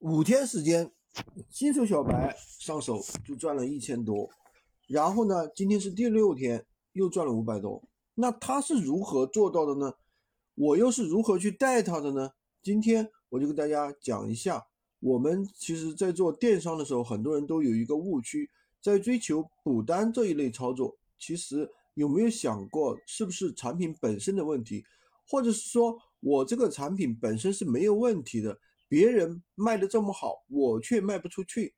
[0.00, 0.90] 五天时间，
[1.50, 4.30] 新手小白上手就赚了一千多，
[4.86, 7.82] 然后呢，今天是第六天，又赚了五百多。
[8.14, 9.92] 那他是如何做到的呢？
[10.54, 12.30] 我又是如何去带他的呢？
[12.62, 14.64] 今天我就跟大家讲一下，
[15.00, 18.48] 我们其实在做电商的时候，很多人都有一个误区，
[18.82, 24.82] 在追求补单这一类操作，其实有没有想过是不是产品本身的问题，
[25.28, 28.58] 或者是说我这个产品本身是没有问题的？
[28.90, 31.72] 别人卖的这么好，我却卖不出去。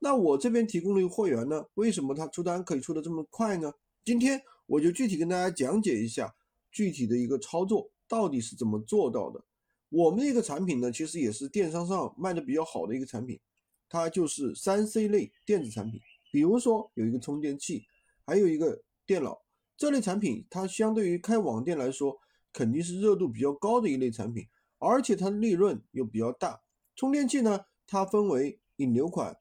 [0.00, 3.72] 那我这边提供了一个货源呢，为什么他出单可以出的这么快呢？
[4.04, 6.34] 今天我就具体跟大家讲解一下
[6.72, 9.44] 具体的一个操作到底是怎么做到的。
[9.88, 13.38] 我们这个产品呢，其实也是电商上卖的比较好的一个产品，
[13.88, 16.00] 它就是三 C 类电子产品。
[16.32, 17.86] 比如说有一个充电器，
[18.26, 19.40] 还有一个电脑
[19.76, 22.18] 这类产品，它相对于开网店来说，
[22.52, 24.44] 肯定是热度比较高的一类产品。
[24.82, 26.60] 而且它的利润又比较大，
[26.96, 29.38] 充电器呢，它分为引流款，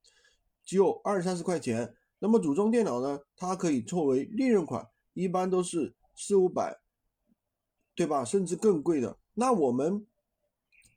[0.63, 1.95] 只有二三十块钱。
[2.19, 6.79] 那么组装电脑呢，它可以作为利润款，一般都是四五百，
[7.95, 8.23] 对吧？
[8.23, 9.17] 甚至更贵的。
[9.33, 10.05] 那我们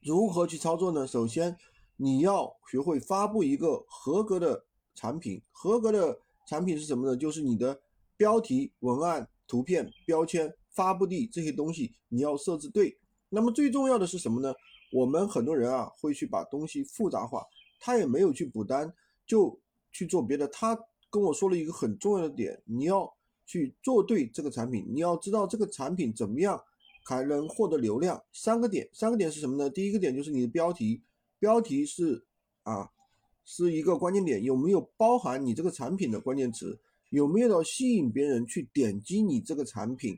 [0.03, 1.07] 如何去操作呢？
[1.07, 1.57] 首先
[1.97, 7.17] 你要学会发布一个合格的产品，合格的产品是什么呢？
[7.17, 7.81] 就是你的
[8.19, 12.99] 标题、文案、图片、标签、发布地这些东西你要设置对。
[13.35, 14.55] 那么最重要的是什么呢？
[14.93, 17.45] 我们很多人啊会去把东西复杂化，
[17.81, 18.95] 他也没有去补单，
[19.27, 19.59] 就
[19.91, 20.47] 去做别的。
[20.47, 20.79] 他
[21.11, 23.13] 跟我说了一个很重要的点，你要
[23.45, 26.63] 去做对这个产品，你要知道这个产品怎么样
[27.09, 28.23] 才能获得流量。
[28.33, 29.69] 三个点，三个点是什么呢？
[29.69, 31.03] 第一个点就是你的标题，
[31.41, 32.25] 标题是
[32.63, 32.89] 啊
[33.45, 36.79] 是一个关键点，有没有包含你这个产品的关键词，
[37.11, 40.17] 有没有要吸引别人去点击你这个产品，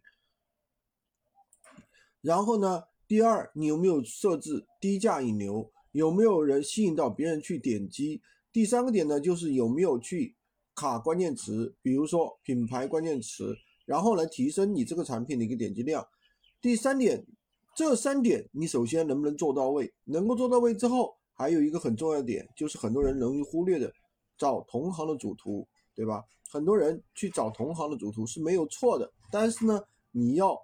[2.21, 2.85] 然后呢？
[3.09, 5.71] 第二，你有没有设置低价引流？
[5.93, 8.21] 有没有人吸引到别人去点击？
[8.53, 10.35] 第三个点呢，就是有没有去
[10.75, 16.05] 卡关键词，比如说品牌关键词，然后来提升你这个产品的一个点击量。
[16.61, 17.25] 第三点，
[17.77, 19.93] 这三点你首先能不能做到位？
[20.05, 23.93] 能够做到位之后，还有一个很重要的点，就是很多人容易忽略的，
[24.37, 26.25] 找同行的主图，对吧？
[26.51, 29.81] 很多人去找同行的主图是没有错的，但是呢，
[30.11, 30.61] 你要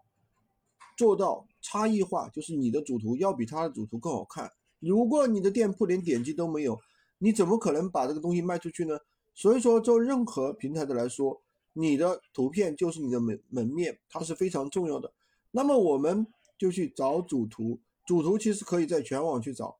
[1.03, 1.45] 做到。
[1.65, 4.51] 差异化就是你的主图要比他的主图更好看。
[4.81, 6.79] 如果你的店铺连点击都没有，
[7.19, 8.99] 你怎么可能把这个东西卖出去呢？
[9.33, 11.41] 所以说，做任何平台的来说，
[11.73, 15.13] 你的图片就是你的门门面，它是非常重要的。
[15.53, 16.27] 那么我们
[16.59, 19.77] 就去找主图，主图其实可以在全网去找，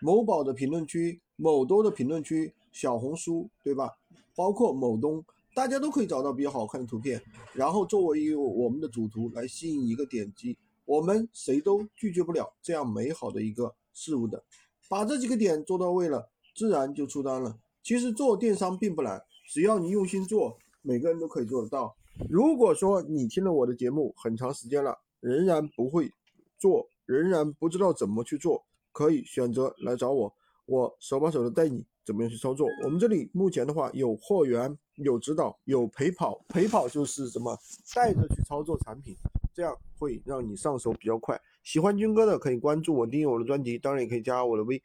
[0.00, 3.98] 某宝的评论区、某多的评论区、小红书，对吧？
[4.34, 5.24] 包括某东，
[5.60, 7.22] 大家都可以找到比较好看的图片，
[7.52, 10.56] 然后作为一个我们的主图来吸引一个点击。
[10.86, 14.42] 我们谁都拒绝不了这样美好的一个事物的，
[14.88, 17.58] 把这几个点做到位了，自然就出单了。
[17.82, 21.94] 其实做电商并不难，只要你用心做，每个人都可以做得到。
[22.30, 26.10] 如果说你听了我的节目很长时间了，仍然不会
[26.58, 30.34] 做，仍然不知道怎么去做，可以选择来找我，
[30.64, 32.66] 我手把手的带你怎么样去操作。
[32.82, 36.44] 我们这里目前的话有货源，有指导，有陪跑。
[36.48, 37.58] 陪跑就是什么，
[37.94, 39.16] 带着去操作产品。
[39.52, 41.38] 这样会让你上手比较快。
[41.64, 44.80] 喜欢军哥的可以关注我，订阅我的专辑，当然也可以加我的微，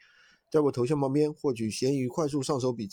[0.49, 2.83] 在我头像旁边获取闲鱼快速上手笔记。